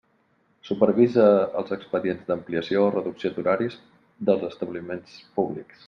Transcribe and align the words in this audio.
Supervisa 0.69 1.25
els 1.61 1.75
expedients 1.77 2.25
d'ampliació 2.31 2.81
o 2.87 2.89
reducció 2.97 3.33
d'horaris 3.37 3.79
dels 4.31 4.49
establiments 4.53 5.25
públics. 5.39 5.77